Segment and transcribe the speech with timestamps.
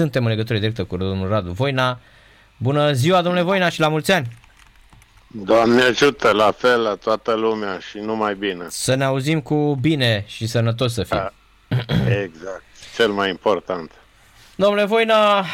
[0.00, 2.00] suntem în legătură directă cu domnul Radu Voina.
[2.56, 4.26] Bună ziua, domnule Voina, și la mulți ani!
[5.26, 8.64] Doamne ajută, la fel, la toată lumea și numai bine.
[8.68, 11.32] Să ne auzim cu bine și sănătos să fim.
[12.24, 12.64] exact,
[12.96, 13.90] cel mai important.
[14.54, 15.44] Domnule Voina,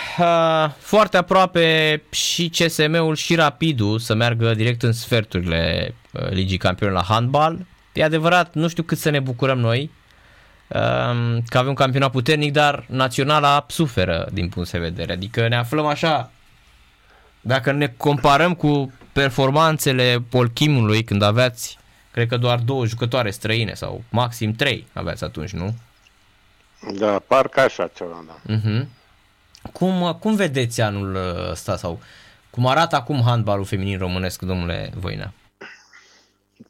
[0.79, 7.59] foarte aproape și CSM-ul și Rapidul să meargă direct în sferturile Ligii Campionilor la handbal.
[7.93, 9.91] E adevărat, nu știu cât să ne bucurăm noi
[11.49, 15.13] că avem un campionat puternic, dar naționala suferă din punct de vedere.
[15.13, 16.31] Adică ne aflăm așa,
[17.41, 21.79] dacă ne comparăm cu performanțele Polchimului când aveați,
[22.11, 25.75] cred că doar două jucătoare străine sau maxim trei aveați atunci, nu?
[26.99, 28.55] Da, parcă așa ceva, da.
[28.55, 28.87] Uh-huh.
[29.73, 31.17] Cum, cum vedeți anul
[31.51, 32.01] ăsta sau
[32.51, 35.33] cum arată acum handbalul feminin românesc, domnule Voina?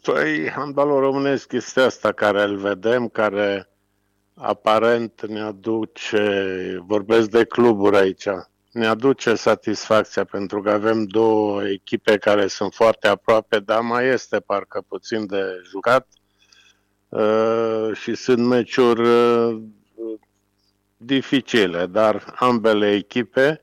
[0.03, 3.69] Păi, handbalul românesc este asta care îl vedem, care
[4.37, 8.29] aparent ne aduce, vorbesc de cluburi aici,
[8.73, 14.41] ne aduce satisfacția pentru că avem două echipe care sunt foarte aproape, dar mai este
[14.41, 16.09] parcă puțin de jucat
[17.09, 19.63] uh, și sunt meciuri uh,
[20.97, 23.61] dificile, dar ambele echipe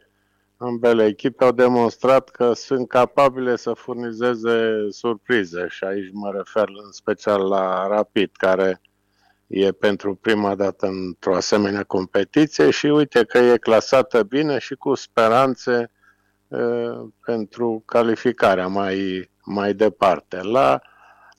[0.58, 6.92] ambele echipe au demonstrat că sunt capabile să furnizeze surprize și aici mă refer în
[6.92, 8.82] special la Rapid, care
[9.48, 14.94] e pentru prima dată într-o asemenea competiție și uite că e clasată bine și cu
[14.94, 15.92] speranțe
[16.48, 20.42] uh, pentru calificarea mai, mai departe.
[20.42, 20.82] La,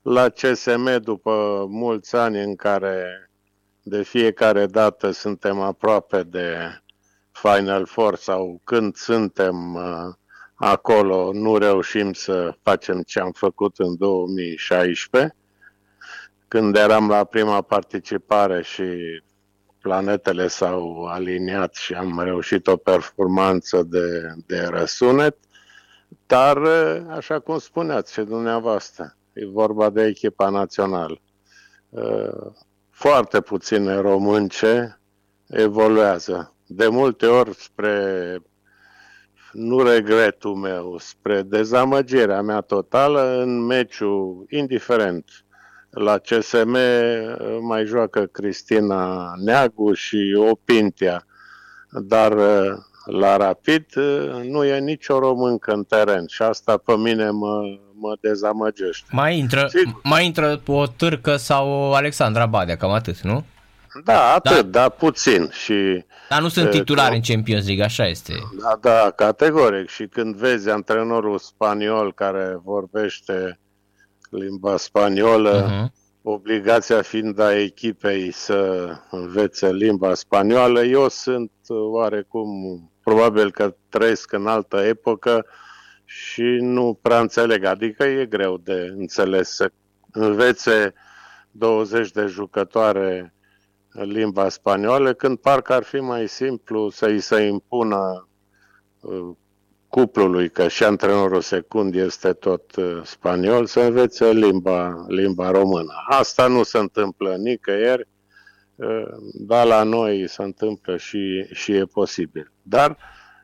[0.03, 3.31] la CSM, după mulți ani în care
[3.83, 6.57] de fiecare dată suntem aproape de
[7.33, 10.15] Final Four sau când suntem uh,
[10.55, 15.37] acolo, nu reușim să facem ce am făcut în 2016,
[16.55, 18.85] când eram la prima participare și
[19.81, 25.37] planetele s-au aliniat și am reușit o performanță de, de răsunet,
[26.27, 26.59] dar,
[27.09, 31.21] așa cum spuneați și dumneavoastră, e vorba de echipa națională.
[32.91, 35.01] Foarte puține românce
[35.47, 36.55] evoluează.
[36.67, 38.39] De multe ori spre,
[39.53, 45.44] nu regretul meu, spre dezamăgirea mea totală în meciul, indiferent
[45.95, 51.27] la CSM uh, mai joacă Cristina Neagu și Opintia,
[51.91, 57.31] dar uh, la Rapid uh, nu e nicio româncă în teren și asta pe mine
[57.31, 57.61] mă,
[57.95, 59.07] mă dezamăgește.
[59.11, 59.71] Mai intră,
[60.03, 63.45] mai intră o târcă sau o Alexandra Badea, cam atât, nu?
[64.05, 65.51] Da, atât, da, da puțin.
[65.51, 68.33] Și, Dar nu sunt titulari în Champions League, așa este.
[68.61, 69.89] Da, da, categoric.
[69.89, 73.59] Și când vezi antrenorul spaniol care vorbește
[74.35, 75.93] limba spaniolă, uh-huh.
[76.23, 80.83] obligația fiind a echipei să învețe limba spaniolă.
[80.83, 82.49] Eu sunt oarecum,
[83.03, 85.47] probabil că trăiesc în altă epocă
[86.05, 87.65] și nu prea înțeleg.
[87.65, 89.71] Adică e greu de înțeles să
[90.13, 90.95] învețe
[91.51, 93.35] 20 de jucătoare
[93.91, 98.29] limba spaniolă, când parcă ar fi mai simplu să-i se impună
[99.01, 99.31] uh,
[99.95, 105.93] cuplului, că și antrenorul secund este tot uh, spaniol, să învețe limba, limba română.
[106.09, 108.09] Asta nu se întâmplă nicăieri,
[108.75, 112.53] uh, dar la noi se întâmplă și, și e posibil.
[112.63, 112.97] Dar,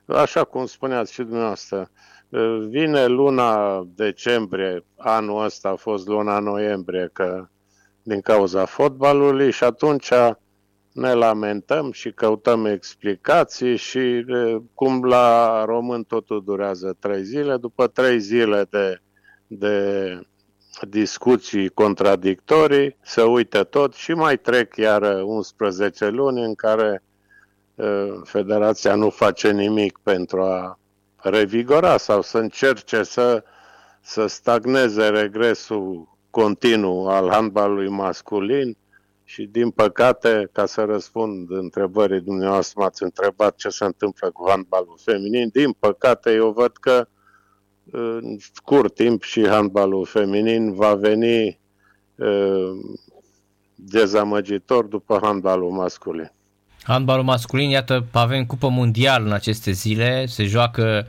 [0.06, 1.91] așa cum spuneați și dumneavoastră,
[2.28, 7.49] uh, vine luna decembrie, anul ăsta a fost luna noiembrie, că
[8.03, 10.12] din cauza fotbalului și atunci
[10.92, 14.24] ne lamentăm și căutăm explicații și
[14.74, 17.56] cum la român totul durează trei zile.
[17.56, 19.00] După trei zile de,
[19.46, 20.20] de
[20.88, 27.02] discuții contradictorii, se uită tot și mai trec iar 11 luni în care
[28.24, 30.78] federația nu face nimic pentru a
[31.16, 33.44] revigora sau să încerce să,
[34.00, 38.76] să stagneze regresul continuu al handbalului masculin
[39.32, 44.98] și din păcate, ca să răspund întrebării dumneavoastră, m-ați întrebat ce se întâmplă cu handbalul
[45.04, 45.49] feminin.
[45.52, 47.08] Din păcate, eu văd că
[47.90, 51.58] în scurt timp și handbalul feminin va veni
[52.14, 52.70] uh,
[53.75, 56.32] dezamăgitor după handbalul masculin.
[56.82, 61.06] Handbalul masculin, iată, avem cupă mondial în aceste zile, se joacă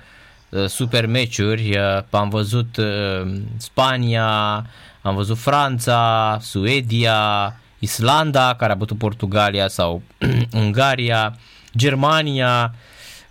[0.49, 4.55] uh, super meciuri, uh, am văzut uh, Spania,
[5.01, 10.01] am văzut Franța, Suedia, Islanda, care a bătut Portugalia sau
[10.63, 11.35] Ungaria,
[11.77, 12.73] Germania,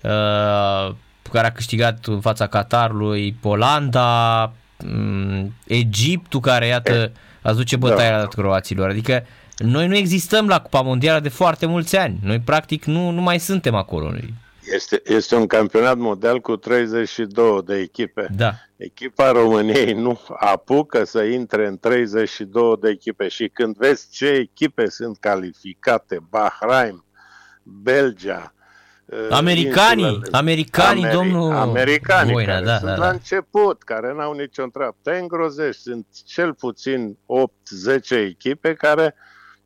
[0.01, 0.95] uh,
[1.33, 4.43] care a câștigat în fața Qatarului, Polanda,
[4.85, 7.13] um, Egiptul, care, iată,
[7.43, 8.27] a duce bătaia da.
[8.27, 8.89] croaților.
[8.89, 9.25] Adică
[9.57, 12.19] noi nu existăm la Cupa Mondială de foarte mulți ani.
[12.23, 14.13] Noi, practic, nu, nu mai suntem acolo.
[14.73, 18.27] Este, este un campionat mondial cu 32 de echipe.
[18.37, 18.53] Da.
[18.77, 24.89] Echipa României nu apucă să intre în 32 de echipe și când vezi ce echipe
[24.89, 27.05] sunt calificate, Bahrain,
[27.63, 28.55] Belgia,
[29.05, 33.11] uh, Americanii, insulele, americanii, Ameri- domnul Americanii Voina, care da, sunt da, la da.
[33.11, 34.97] început, care n-au nicio treabă.
[35.03, 39.15] Te îngrozești, sunt cel puțin 8-10 echipe care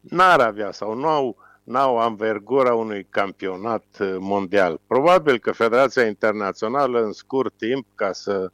[0.01, 4.81] n-ar avea sau nu au n-au anvergura unui campionat uh, mondial.
[4.87, 8.51] Probabil că Federația Internațională în scurt timp, ca să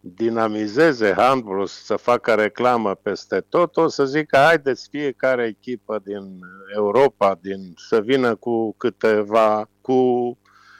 [0.00, 6.40] dinamizeze handball, să facă reclamă peste tot, o să zică haideți fiecare echipă din
[6.74, 10.38] Europa din, să vină cu câteva, cu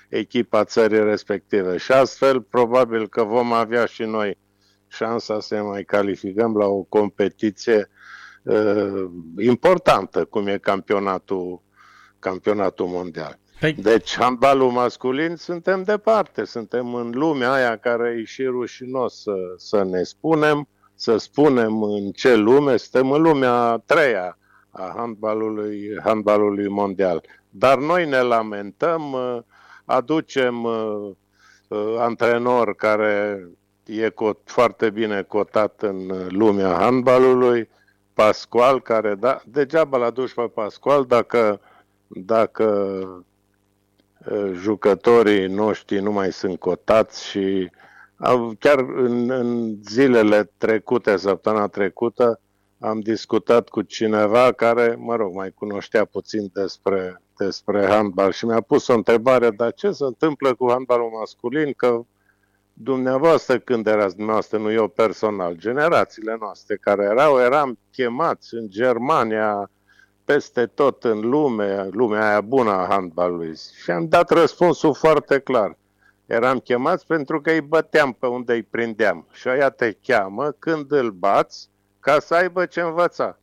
[0.09, 1.77] echipa țării respective.
[1.77, 4.39] Și astfel, probabil că vom avea și noi
[4.87, 7.91] șansa să mai calificăm la o competiție
[8.43, 9.05] uh,
[9.39, 11.63] importantă, cum e campionatul
[12.19, 13.39] campionatul mondial.
[13.61, 13.73] Păi...
[13.73, 19.85] Deci, handbalul masculin suntem departe, suntem în lumea aia care e și rușinos să, să
[19.85, 24.39] ne spunem, să spunem în ce lume, suntem în lumea a treia
[24.71, 27.25] a handbalului, handbalului mondial.
[27.51, 29.17] Dar noi ne lamentăm,
[29.85, 31.11] aducem uh,
[31.99, 33.49] antrenor care
[33.85, 37.69] e cot, foarte bine cotat în lumea handbalului,
[38.15, 41.61] Pascual, care da, degeaba l-a dus pe Pascual dacă
[42.09, 43.25] dacă
[44.53, 47.71] jucătorii noștri nu mai sunt cotați și
[48.59, 52.41] chiar în, în zilele trecute, săptămâna trecută,
[52.81, 58.61] am discutat cu cineva care, mă rog, mai cunoștea puțin despre, despre handbal și mi-a
[58.61, 61.73] pus o întrebare, dar ce se întâmplă cu handbalul masculin?
[61.73, 62.01] Că
[62.73, 69.71] dumneavoastră când erați dumneavoastră, nu eu personal, generațiile noastre care erau, eram chemați în Germania,
[70.29, 73.57] peste tot în lume, lumea aia bună a handbalului.
[73.83, 75.77] Și am dat răspunsul foarte clar.
[76.27, 79.27] Eram chemați pentru că îi băteam pe unde îi prindeam.
[79.33, 81.69] Și aia te cheamă când îl bați
[82.01, 83.39] ca să aibă ce învăța.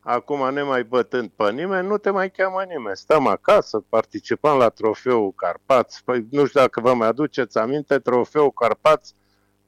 [0.00, 2.96] Acum, ne mai bătând pe nimeni, nu te mai cheamă nimeni.
[2.96, 6.04] Stăm acasă, participăm la trofeul Carpați.
[6.04, 9.14] Păi, nu știu dacă vă mai aduceți aminte, trofeul Carpați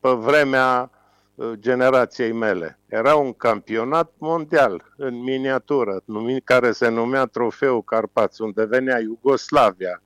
[0.00, 0.90] pe vremea
[1.52, 2.78] generației mele.
[2.86, 10.02] Era un campionat mondial în miniatură, numit, care se numea Trofeul Carpați, unde venea Iugoslavia,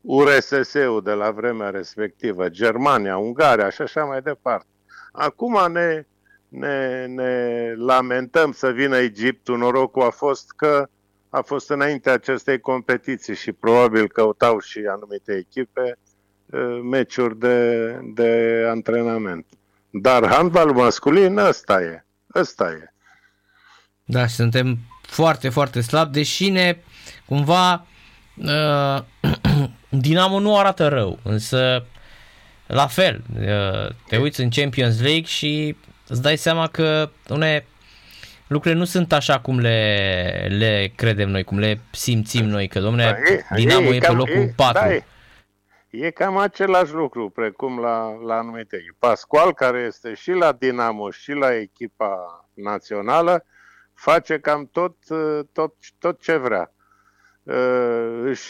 [0.00, 4.66] URSS-ul de la vremea respectivă, Germania, Ungaria și așa mai departe.
[5.12, 6.06] Acum ne,
[6.48, 9.58] ne, ne lamentăm să vină Egiptul.
[9.58, 10.88] Norocul a fost că
[11.28, 15.98] a fost înainte acestei competiții și probabil căutau și anumite echipe
[16.46, 19.46] uh, meciuri de, de antrenament.
[19.94, 22.04] Dar handbalul masculin ăsta e.
[22.34, 22.92] Ăsta e.
[24.04, 26.76] Da, și suntem foarte, foarte slab, deși ne
[27.24, 27.86] cumva
[28.36, 29.02] uh,
[29.88, 31.84] Dinamo nu arată rău, însă
[32.66, 35.76] la fel, uh, te uiți în Champions League și
[36.08, 37.64] îți dai seama că une,
[38.46, 43.02] lucrurile nu sunt așa cum le, le credem noi, cum le simțim noi, că domne,
[43.02, 44.82] da, e, Dinamo e, e pe locul e, 4.
[44.82, 45.04] Da, e.
[45.92, 48.96] E cam același lucru, precum la, la anumite echipe.
[48.98, 53.44] Pascual, care este și la Dinamo și la echipa națională,
[53.94, 54.96] face cam tot,
[55.52, 56.72] tot, tot ce vrea.
[57.42, 58.48] Uh, își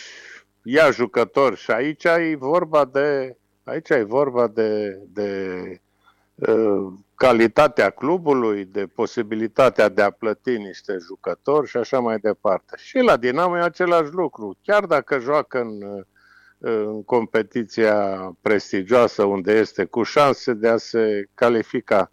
[0.62, 5.60] ia jucători și aici e vorba de, aici e vorba de, de
[6.34, 12.76] uh, calitatea clubului, de posibilitatea de a plăti niște jucători și așa mai departe.
[12.76, 14.58] Și la Dinamo e același lucru.
[14.62, 16.04] Chiar dacă joacă în
[16.64, 17.96] în competiția
[18.40, 22.10] prestigioasă unde este cu șanse de a se califica.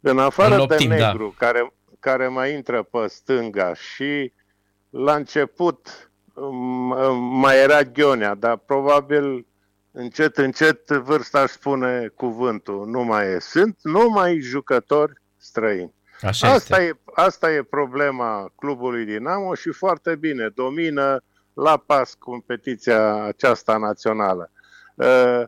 [0.00, 1.06] În afară în optim, de da.
[1.06, 1.46] negru, da.
[1.46, 4.32] care, care mai intră pe stânga și
[4.90, 6.10] la început
[7.30, 9.46] mai era Ghionea, dar probabil
[9.92, 12.86] încet, încet vârsta își spune cuvântul.
[12.86, 13.38] Nu mai e.
[13.38, 15.94] Sunt numai jucători străini.
[16.20, 16.86] Așa asta, este.
[16.86, 20.48] e, asta e problema clubului Dinamo și foarte bine.
[20.54, 24.50] Domină la pas competiția aceasta națională.
[24.94, 25.42] Uh,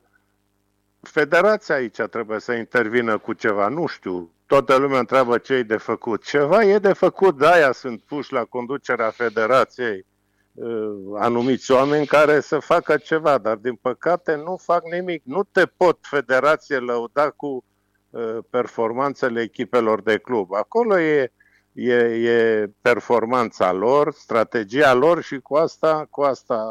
[1.01, 5.77] federația aici trebuie să intervină cu ceva, nu știu, toată lumea întreabă ce e de
[5.77, 6.25] făcut.
[6.25, 10.07] Ceva e de făcut, de-aia sunt puși la conducerea federației
[10.53, 15.23] uh, anumiți oameni care să facă ceva, dar din păcate nu fac nimic.
[15.25, 17.65] Nu te pot federație lăuda cu
[18.11, 20.53] uh, performanțele echipelor de club.
[20.53, 21.33] Acolo e
[21.73, 26.65] e, e performanța lor, strategia lor și cu asta, cu asta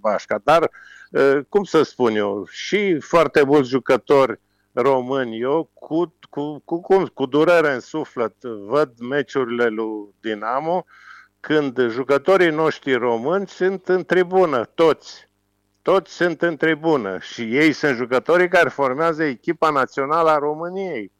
[0.00, 0.40] bașca.
[0.44, 0.70] Dar,
[1.48, 4.40] cum să spun eu, și foarte mulți jucători
[4.72, 10.84] români, eu cu, cu, cu, cu, cu durere în suflet văd meciurile lui Dinamo
[11.40, 15.28] când jucătorii noștri români sunt în tribună, toți.
[15.82, 21.12] toți sunt în tribună și ei sunt jucătorii care formează echipa națională a României.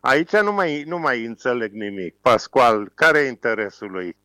[0.00, 2.14] Aici nu mai, nu mai înțeleg nimic.
[2.20, 4.16] Pascual, care e interesul lui?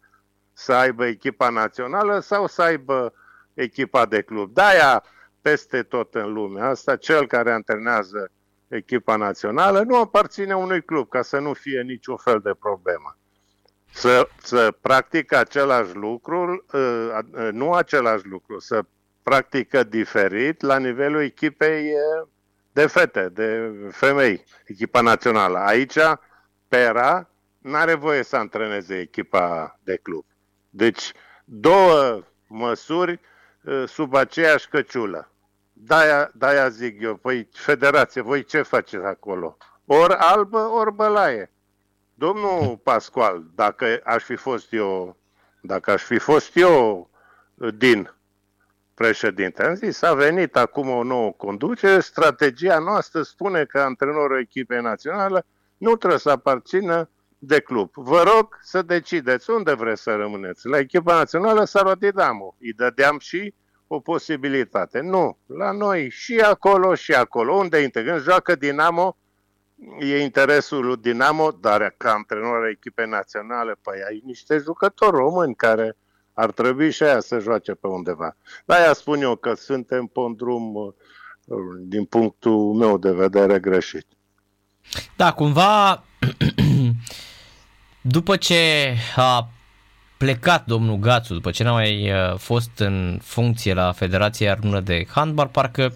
[0.53, 3.13] Să aibă echipa națională sau să aibă
[3.53, 4.53] echipa de club?
[4.53, 5.03] De-aia,
[5.41, 8.31] peste tot în lume, asta cel care antrenează
[8.67, 13.17] echipa națională nu aparține unui club, ca să nu fie niciun fel de problemă.
[13.91, 16.79] Să, să practică același lucru, ă,
[17.33, 18.81] ă, nu același lucru, să
[19.23, 21.91] practică diferit la nivelul echipei
[22.75, 25.57] de fete, de femei, echipa națională.
[25.57, 25.97] Aici,
[26.67, 30.25] Pera nu are voie să antreneze echipa de club.
[30.69, 31.11] Deci,
[31.45, 33.19] două măsuri
[33.85, 35.31] sub aceeași căciulă.
[35.73, 39.57] De-aia, de-aia zic eu, păi, federație, voi ce faceți acolo?
[39.85, 41.51] Ori albă, ori bălaie.
[42.13, 45.17] Domnul Pascual, dacă aș fi fost eu,
[45.61, 47.09] dacă aș fi fost eu
[47.75, 48.14] din
[48.95, 54.81] președinte, am zis, a venit acum o nouă conducere, strategia noastră spune că antrenorul echipei
[54.81, 55.45] naționale
[55.77, 57.91] nu trebuie să aparțină de club.
[57.93, 60.67] Vă rog să decideți unde vreți să rămâneți.
[60.67, 62.55] La echipa națională sau Dinamo.
[62.59, 63.53] Îi dădeam și
[63.87, 64.99] o posibilitate.
[64.99, 67.53] Nu, la noi și acolo și acolo.
[67.53, 68.17] Unde integrăm?
[68.17, 69.17] Joacă Dinamo,
[69.99, 75.55] e interesul lui Dinamo, dar ca antrenor a echipei naționale, păi ai niște jucători români
[75.55, 75.97] care
[76.35, 78.35] ar trebui și aia să joace pe undeva.
[78.65, 80.93] De aia spun eu că suntem pe un drum, uh,
[81.79, 84.05] din punctul meu de vedere, greșit.
[85.15, 86.03] Da, cumva,
[88.01, 89.49] după ce a
[90.17, 95.05] plecat domnul Gațu, după ce n-a mai uh, fost în funcție la Federația Română de
[95.09, 95.93] Handbal, parcă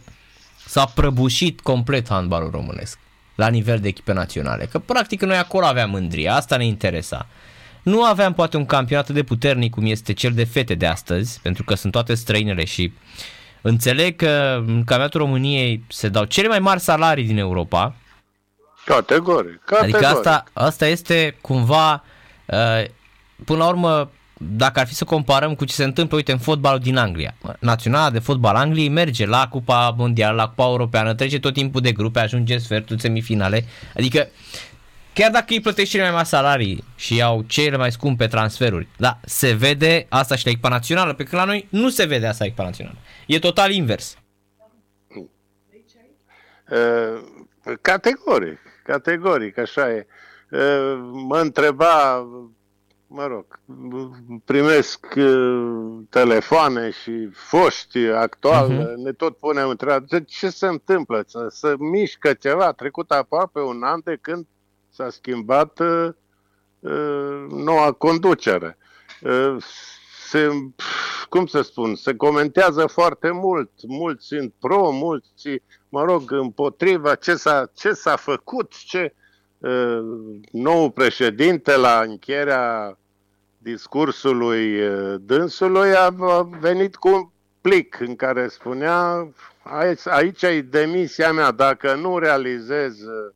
[0.66, 3.00] s-a prăbușit complet handbalul românesc
[3.36, 4.66] la nivel de echipe naționale.
[4.66, 7.28] Că practic noi acolo aveam mândria, asta ne interesa.
[7.84, 11.64] Nu aveam poate un campionat de puternic cum este cel de fete de astăzi, pentru
[11.64, 12.94] că sunt toate străinele și
[13.62, 17.96] înțeleg că în campionatul României se dau cele mai mari salarii din Europa.
[18.86, 19.62] Categoric.
[19.66, 19.96] categoric.
[19.96, 22.04] Adică asta, asta este cumva,
[22.46, 22.86] uh,
[23.46, 24.10] până la urmă,
[24.42, 27.36] dacă ar fi să comparăm cu ce se întâmplă, uite, în fotbalul din Anglia.
[27.60, 31.92] Naționala de fotbal Angliei merge la Cupa Mondială, la Cupa Europeană, trece tot timpul de
[31.92, 33.66] grupe, ajunge în sfertul semifinale.
[33.96, 34.28] Adică
[35.20, 39.20] chiar dacă îi plătești cele mai mari salarii și au cele mai scumpe transferuri, da,
[39.26, 42.38] se vede asta și la echipa națională, pe când la noi nu se vede asta
[42.40, 42.98] la echipa națională.
[43.28, 44.18] E total invers.
[46.72, 47.24] Uh,
[47.82, 50.08] categoric, categoric, așa e.
[50.52, 52.18] Uh, mă întreba,
[53.08, 53.60] mă rog,
[54.46, 59.04] primesc uh, telefoane și foști actual, uh-huh.
[59.04, 61.24] ne tot punem întrebarea, ce se întâmplă?
[61.28, 62.72] Să, să mișcă ceva?
[62.72, 64.46] trecut aproape un an de când
[65.00, 66.10] s-a schimbat uh,
[66.80, 68.78] uh, noua conducere.
[69.22, 69.56] Uh,
[70.28, 70.50] se,
[71.30, 77.36] cum să spun, se comentează foarte mult, mulți sunt pro, mulți, mă rog, împotriva, ce
[77.36, 79.14] s-a, ce s-a făcut, ce
[79.58, 80.00] uh,
[80.52, 82.98] nou președinte la încheierea
[83.58, 87.30] discursului uh, dânsului a, a venit cu un
[87.62, 89.28] plic în care spunea
[89.64, 93.34] aici, aici e demisia mea, dacă nu realizez uh,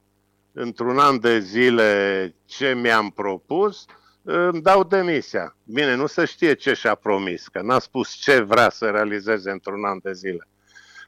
[0.54, 3.86] într-un an de zile ce mi-am propus,
[4.24, 5.56] îmi dau demisia.
[5.64, 9.86] Bine, nu se știe ce și-a promis, că n-a spus ce vrea să realizeze într-un
[9.86, 10.48] an de zile.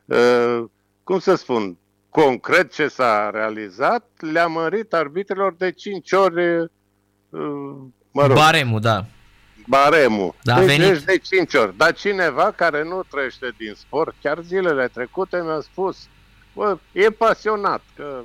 [0.10, 0.70] Ă,
[1.04, 1.78] cum să spun,
[2.10, 6.68] concret ce s-a realizat, le-a mărit arbitrilor de 5 ori ă,
[8.12, 9.06] mă rog, baremul, da.
[9.68, 10.36] Baremul.
[10.44, 11.00] Da, deci, venit.
[11.00, 11.78] de 5 ori.
[11.78, 16.08] Dar cineva care nu trăiește din sport, chiar zilele trecute mi-a spus,
[16.54, 18.22] bă, e pasionat, că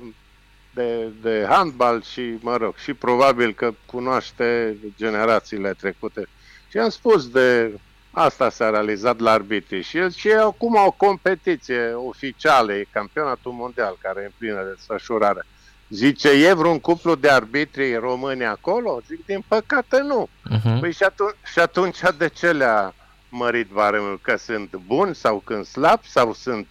[0.73, 6.27] de, de handbal și, mă rog, și probabil că cunoaște generațiile trecute.
[6.69, 7.71] Și am spus de
[8.11, 13.97] asta s-a realizat la arbitri și, și e acum o competiție oficială, e campionatul mondial
[14.01, 15.45] care e în plină desfășurare.
[15.89, 19.01] Zice, e vreun cuplu de arbitri români acolo?
[19.07, 20.29] Zic, din păcate nu.
[20.49, 20.79] Uh-huh.
[20.79, 22.93] Păi și atunci, și atunci de ce le-a
[23.29, 24.19] mărit varemul?
[24.21, 26.67] Că sunt buni sau când slab sau sunt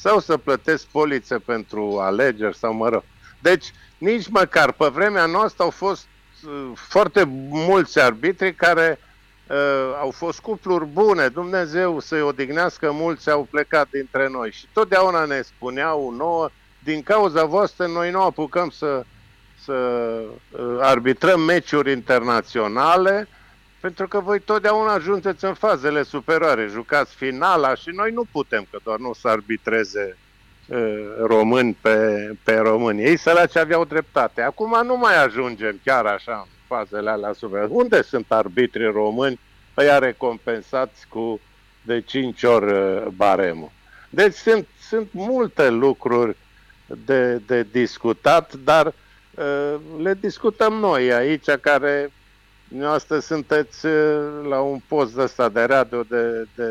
[0.00, 3.02] sau să plătesc polițe pentru alegeri sau mă rog.
[3.38, 4.72] Deci, nici măcar.
[4.72, 6.06] Pe vremea noastră au fost
[6.46, 8.98] uh, foarte mulți arbitri care
[9.46, 9.56] uh,
[10.00, 14.50] au fost cupluri bune, Dumnezeu să-i odihnească, mulți au plecat dintre noi.
[14.50, 16.50] Și totdeauna ne spuneau nouă,
[16.84, 19.04] din cauza voastră noi nu apucăm să,
[19.64, 23.28] să uh, arbitrăm meciuri internaționale,
[23.80, 28.78] pentru că voi totdeauna ajungeți în fazele superioare, jucați finala și noi nu putem, că
[28.82, 30.16] doar nu să arbitreze
[31.26, 33.02] români pe, pe români.
[33.02, 34.42] Ei săraci aveau dreptate.
[34.42, 37.66] Acum nu mai ajungem chiar așa în fazele alea super.
[37.68, 39.40] Unde sunt arbitrii români?
[39.76, 41.40] Ăia recompensați cu
[41.82, 42.74] de 5 ori
[43.16, 43.70] baremul.
[44.10, 46.36] Deci sunt, sunt multe lucruri
[47.04, 52.12] de, de discutat, dar uh, le discutăm noi aici, care
[52.68, 53.86] noastră sunteți
[54.48, 56.70] la un post de ăsta de radio de, de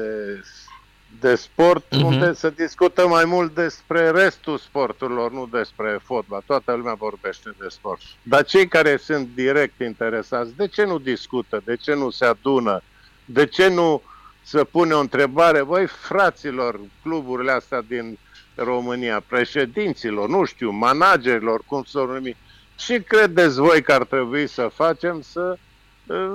[1.19, 2.03] de sport, uh-huh.
[2.03, 6.43] unde se discută mai mult despre restul sporturilor, nu despre fotbal.
[6.45, 8.01] Toată lumea vorbește de sport.
[8.23, 11.61] Dar cei care sunt direct interesați, de ce nu discută?
[11.65, 12.81] De ce nu se adună?
[13.25, 14.01] De ce nu
[14.43, 15.61] se pune o întrebare?
[15.61, 18.17] Voi, fraților, cluburile astea din
[18.55, 22.37] România, președinților, nu știu, managerilor, cum să numi,
[22.75, 25.57] ce credeți voi că ar trebui să facem să
[26.05, 26.33] uh,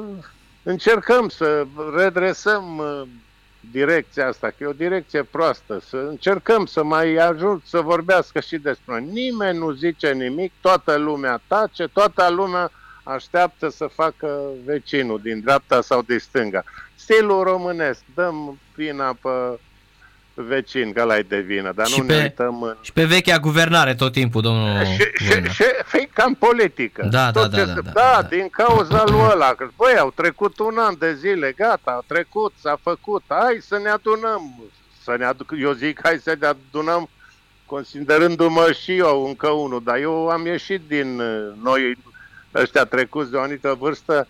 [0.62, 3.02] încercăm să redresăm uh,
[3.70, 8.56] direcția asta, că e o direcție proastă, să încercăm să mai ajung să vorbească și
[8.56, 9.08] despre noi.
[9.12, 12.70] Nimeni nu zice nimic, toată lumea tace, toată lumea
[13.02, 16.64] așteaptă să facă vecinul din dreapta sau din stânga.
[16.94, 19.58] Stilul românesc, dăm vina pe
[20.34, 22.76] vecin, că l-ai de vină, dar și nu pe, ne uităm în...
[22.80, 25.62] Și pe vechea guvernare tot timpul, domnul Și, și, și
[25.92, 27.06] e cam politică.
[27.10, 28.28] Da, tot da, ce da, se, da, da, da.
[28.28, 32.52] din cauza lui ăla, că băi, au trecut un an de zile, gata, au trecut,
[32.60, 34.70] s-a făcut, hai să ne adunăm,
[35.02, 37.08] să ne aduc, eu zic, hai să ne adunăm,
[37.66, 41.98] considerându-mă și eu încă unul, dar eu am ieșit din uh, noi,
[42.54, 44.28] ăștia trecuți de o anumită vârstă,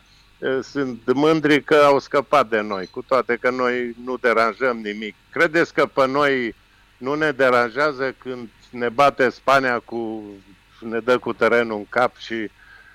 [0.62, 5.14] sunt mândri că au scăpat de noi, cu toate că noi nu deranjăm nimic.
[5.30, 6.54] Credeți că pe noi
[6.96, 10.22] nu ne deranjează când ne bate Spania cu,
[10.80, 12.50] ne dă cu terenul în cap și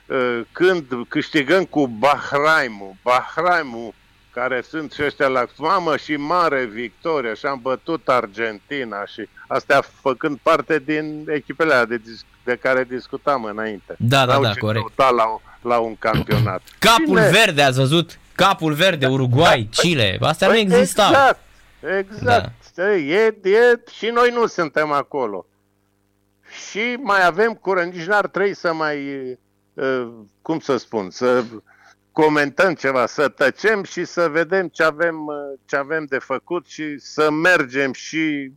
[0.05, 3.93] uh, când câștigăm cu Bahraimul, Bahraimul
[4.33, 9.81] care sunt și ăștia la mamă și mare victorie și am bătut Argentina și astea
[10.01, 12.01] făcând parte din echipele de,
[12.43, 13.95] de care discutam înainte.
[13.99, 14.97] Da, da, da, corect.
[14.97, 15.11] La,
[15.61, 16.61] la un campionat.
[16.79, 17.29] Capul Cine?
[17.29, 18.19] verde, ați văzut?
[18.35, 21.09] Capul verde, Uruguay, da, Chile, astea păi, nu existau.
[21.09, 21.39] Exact,
[21.99, 22.51] exact.
[22.75, 22.91] Da.
[22.91, 25.45] E, e, și noi nu suntem acolo.
[26.69, 29.31] Și mai avem curând, nici n-ar trebui să mai,
[29.73, 30.07] uh,
[30.41, 31.43] cum să spun, să
[32.11, 36.97] comentăm ceva, să tăcem și să vedem ce avem, uh, ce avem de făcut și
[36.97, 38.51] să mergem și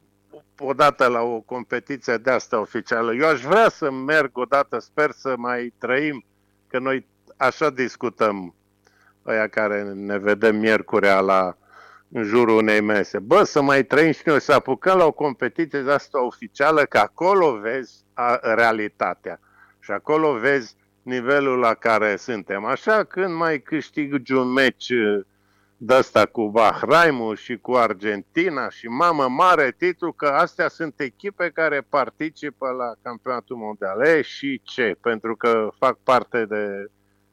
[0.59, 3.15] odată la o competiție de asta oficială.
[3.15, 6.25] Eu aș vrea să merg odată, sper să mai trăim,
[6.71, 7.07] că noi
[7.37, 8.55] așa discutăm,
[9.23, 11.57] aia care ne vedem miercurea la,
[12.13, 13.19] în jurul unei mese.
[13.19, 16.99] Bă, să mai trăim și noi, să apucăm la o competiție de asta oficială, că
[16.99, 19.41] acolo vezi a, realitatea.
[19.81, 22.65] Și acolo vezi nivelul la care suntem.
[22.65, 25.25] Așa când mai câștigi un meci uh,
[25.83, 31.51] de asta cu Bahraimul și cu Argentina și mamă mare titlu că astea sunt echipe
[31.55, 34.01] care participă la campionatul mondial.
[34.01, 34.97] E și ce?
[35.01, 36.91] Pentru că fac parte de,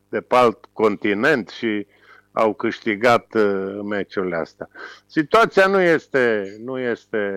[0.09, 1.87] de alt continent și
[2.31, 4.69] au câștigat uh, meciurile astea.
[5.05, 7.31] Situația nu este, nu este,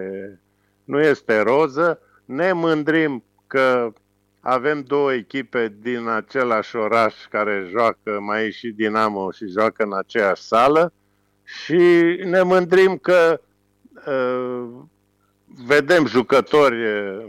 [0.84, 2.00] nu este roză.
[2.24, 3.92] Ne mândrim că
[4.40, 9.94] avem două echipe din același oraș care joacă, mai e și Dinamo și joacă în
[9.94, 10.92] aceeași sală
[11.50, 11.76] și
[12.24, 13.40] ne mândrim că
[14.06, 14.68] uh,
[15.66, 16.76] vedem jucători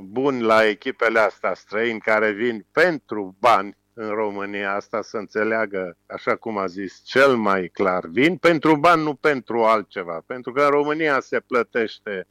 [0.02, 6.36] buni la echipele astea străini care vin pentru bani în România, asta să înțeleagă, așa
[6.36, 8.06] cum a zis, cel mai clar.
[8.08, 10.24] Vin pentru bani, nu pentru altceva.
[10.26, 12.28] Pentru că în România se plătește,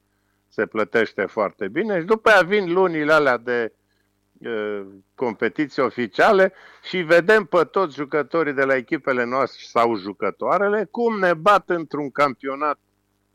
[0.48, 3.79] se plătește foarte bine și după aia vin lunile alea de Uh,
[5.14, 6.52] competiții oficiale
[6.88, 12.10] și vedem pe toți jucătorii de la echipele noastre sau jucătoarele cum ne bat într-un
[12.10, 12.78] campionat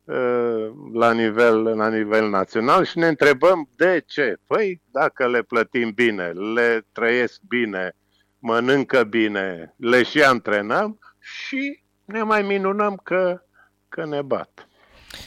[0.03, 4.35] uh, la nivel, la nivel național și ne întrebăm de ce.
[4.47, 7.95] Păi dacă le plătim bine, le trăiesc bine,
[8.39, 13.41] mănâncă bine, le și antrenăm și ne mai minunăm că,
[13.89, 14.67] că ne bat.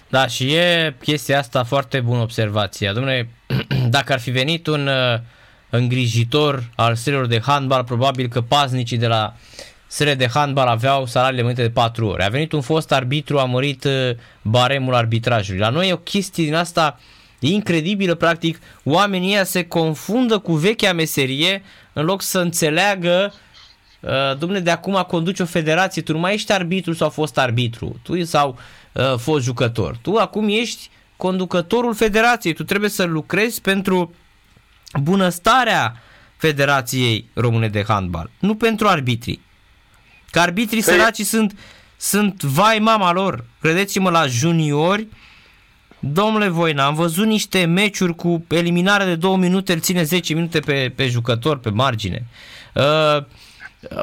[0.08, 2.92] Da, și e chestia asta foarte bună observație.
[2.92, 3.28] Dom'le,
[3.96, 5.18] dacă ar fi venit un uh,
[5.70, 9.34] îngrijitor al serilor de handbal, probabil că paznicii de la
[9.86, 12.24] serile de handbal aveau salariile mărite de 4 ore.
[12.24, 14.10] A venit un fost arbitru, a mărit uh,
[14.42, 15.60] baremul arbitrajului.
[15.60, 16.98] La noi e o chestie din asta
[17.38, 23.32] incredibilă, practic, oamenii ăia se confundă cu vechea meserie în loc să înțeleagă
[24.00, 28.00] uh, Dumne, de acum conduci o federație, tu nu mai ești arbitru sau fost arbitru,
[28.02, 28.58] tu sau
[28.92, 29.96] uh, fost jucător.
[30.02, 34.14] Tu acum ești conducătorul federației, tu trebuie să lucrezi pentru
[34.92, 36.02] bunăstarea
[36.36, 39.40] Federației Române de Handbal, nu pentru arbitrii.
[40.30, 40.94] Că arbitrii păi...
[40.94, 41.58] săraci sunt,
[41.96, 43.44] sunt vai mama lor.
[43.60, 45.06] Credeți-mă la juniori,
[45.98, 50.60] domnule Voina, am văzut niște meciuri cu eliminare de două minute, îl ține 10 minute
[50.60, 52.26] pe, pe jucător, pe margine.
[52.74, 53.24] Uh,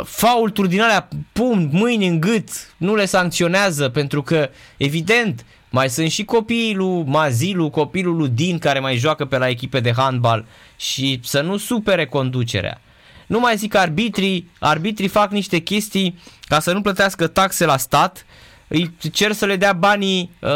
[0.03, 6.09] faulturi din alea, pum, mâini în gât, nu le sancționează pentru că, evident, Mai sunt
[6.09, 10.45] și copiii lui Mazilu, copilul lui Din care mai joacă pe la echipe de handbal
[10.75, 12.81] și să nu supere conducerea.
[13.27, 18.25] Nu mai zic arbitrii, arbitrii fac niște chestii ca să nu plătească taxe la stat,
[18.67, 20.49] îi cer să le dea banii uh,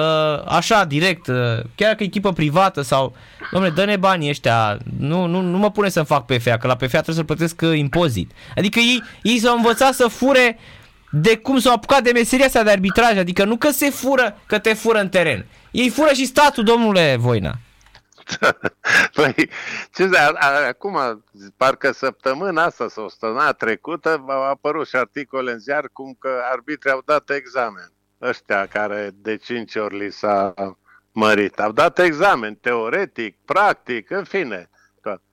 [0.48, 1.36] așa, direct, uh,
[1.76, 3.16] chiar că echipă privată sau,
[3.52, 6.88] domnule, dă-ne banii ăștia, nu, nu, nu mă pune să-mi fac PFA, că la PFA
[6.88, 8.32] trebuie să plătesc uh, impozit.
[8.56, 10.58] Adică ei, ei s-au învățat să fure
[11.12, 14.60] de cum s-au apucat de meseria asta de arbitraj, adică nu că se fură, că
[14.60, 15.46] te fură în teren.
[15.72, 17.54] Ei fură și statul, domnule Voina.
[19.16, 19.50] păi,
[19.94, 20.10] ce,
[20.68, 21.24] acum,
[21.58, 26.92] parcă săptămâna asta sau săptămâna trecută au apărut și articole în ziar cum că arbitrii
[26.92, 27.92] au dat examen.
[28.22, 30.54] Ăștia care de 5 ori li s-a
[31.12, 31.60] mărit.
[31.60, 34.70] Au dat examen, teoretic, practic, în fine.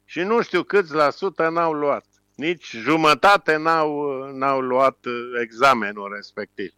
[0.09, 2.05] Și nu știu câți la sută n-au luat.
[2.37, 4.99] Nici jumătate n-au, n-au luat
[5.42, 6.72] examenul respectiv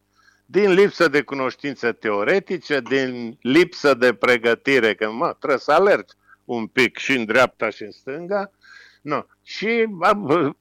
[0.50, 6.66] din lipsă de cunoștințe teoretice, din lipsă de pregătire, că mă, trebuie să alergi un
[6.66, 8.50] pic și în dreapta și în stânga.
[9.02, 9.22] No.
[9.42, 9.88] Și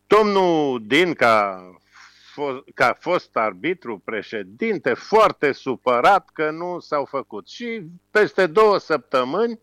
[0.08, 1.62] domnul Din, ca,
[2.74, 7.48] ca fost arbitru, președinte, foarte supărat că nu s-au făcut.
[7.48, 7.82] Și
[8.12, 9.60] peste două săptămâni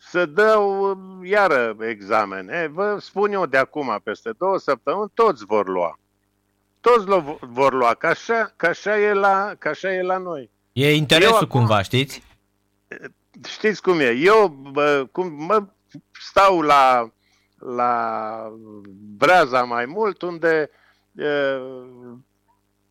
[0.00, 2.70] să dau iară examene.
[2.72, 5.98] Vă spun eu de acum, peste două săptămâni, toți vor lua
[6.80, 10.50] toți lo vor lua, că așa, că așa, e, la, că așa e la noi.
[10.72, 12.22] E interesul eu, cumva, știți?
[13.48, 14.10] Știți cum e.
[14.10, 15.66] Eu bă, cum, mă
[16.12, 17.12] stau la,
[17.58, 18.52] la
[19.16, 20.70] Breaza mai mult, unde
[21.14, 21.26] e,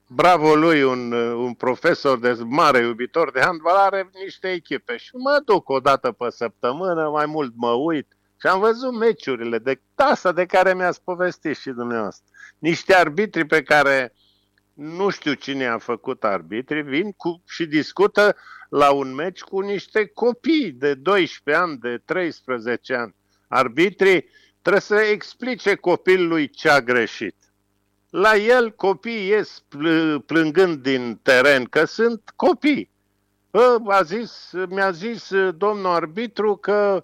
[0.09, 5.41] bravo lui, un, un profesor de mare iubitor de handbal, are niște echipe și mă
[5.45, 8.07] duc o dată pe săptămână, mai mult mă uit
[8.39, 13.63] și am văzut meciurile de asta de care mi-ați povestit și dumneavoastră niște arbitri pe
[13.63, 14.13] care
[14.73, 18.35] nu știu cine a făcut arbitri, vin cu, și discută
[18.69, 23.15] la un meci cu niște copii de 12 ani, de 13 ani.
[23.47, 24.29] Arbitrii
[24.61, 27.35] trebuie să explice copilului ce a greșit.
[28.09, 29.63] La el copiii ies
[30.25, 32.89] plângând din teren că sunt copii.
[33.87, 37.03] A zis, mi-a zis domnul arbitru că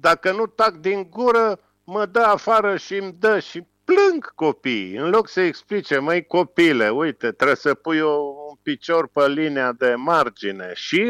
[0.00, 4.96] dacă nu tac din gură, mă dă afară și îmi dă și plâng copiii.
[4.96, 8.12] În loc să explice, măi copile, uite, trebuie să pui o,
[8.48, 11.00] un picior pe linia de margine și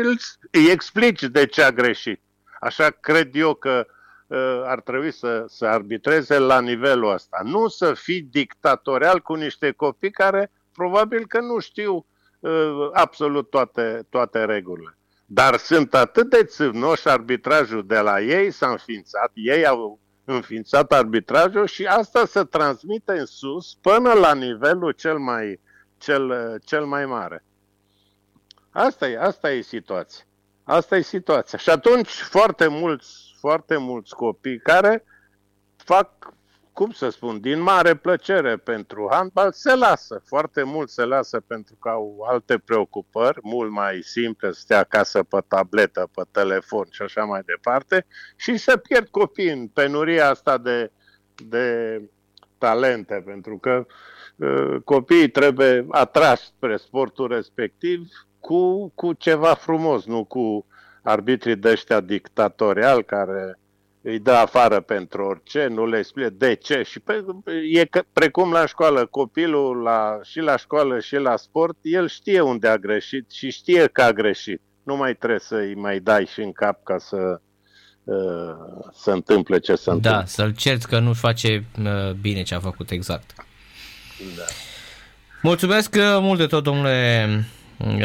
[0.51, 2.21] îi explici de ce a greșit.
[2.61, 3.95] Așa cred eu că uh,
[4.65, 7.41] ar trebui să, să arbitreze la nivelul ăsta.
[7.45, 12.07] Nu să fii dictatorial cu niște copii care probabil că nu știu
[12.41, 14.99] uh, absolut toate, toate regulile.
[15.27, 21.67] Dar sunt atât de țâvnoși arbitrajul de la ei s-a înființat, ei au înființat arbitrajul
[21.67, 25.61] și asta se transmite în sus până la nivelul cel mai,
[25.99, 27.45] cel, cel mai mare.
[28.71, 30.25] Asta e, asta e situația.
[30.65, 31.59] Asta e situația.
[31.59, 35.05] Și atunci foarte mulți, foarte mulți copii care
[35.77, 36.33] fac
[36.73, 40.23] cum să spun, din mare plăcere pentru handbal, se lasă.
[40.25, 45.23] Foarte mult se lasă pentru că au alte preocupări, mult mai simple, să stea acasă
[45.23, 50.59] pe tabletă, pe telefon și așa mai departe, și se pierd copii în penuria asta
[50.59, 50.91] de,
[51.49, 52.01] de
[52.59, 53.87] talente, pentru că
[54.37, 58.09] uh, copiii trebuie atrași spre sportul respectiv
[58.41, 60.67] cu, cu ceva frumos, nu cu
[61.05, 63.59] arbitrii de ăștia dictatorial care
[64.03, 66.83] îi dă afară pentru orice, nu le explică de ce.
[66.83, 67.25] Și pe,
[67.73, 72.41] e că, precum la școală, copilul la, și la școală și la sport, el știe
[72.41, 74.61] unde a greșit și știe că a greșit.
[74.83, 77.41] Nu mai trebuie să îi mai dai și în cap ca să
[78.05, 78.15] uh,
[78.93, 80.21] să întâmple ce se da, întâmplă.
[80.21, 83.35] Da, să-l cerți că nu-și face uh, bine ce a făcut exact.
[84.37, 84.45] Da.
[85.43, 87.27] Mulțumesc uh, mult de tot, domnule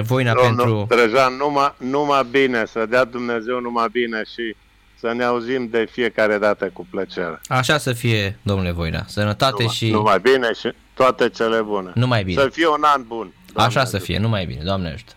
[0.02, 0.86] Voina, Domnul pentru...
[0.90, 4.56] Trăjan, numai, numai bine, să dea Dumnezeu numai bine și
[5.00, 7.42] să ne auzim de fiecare dată cu plăcere.
[7.48, 9.04] Așa să fie, domnule Voina.
[9.08, 9.90] Sănătate numai, și...
[9.90, 11.92] Numai bine și toate cele bune.
[11.96, 12.42] Numai bine.
[12.42, 13.34] Să fie un an bun.
[13.54, 13.98] Doamne Așa ajută.
[13.98, 14.62] să fie, numai bine.
[14.64, 15.14] Doamne ajută.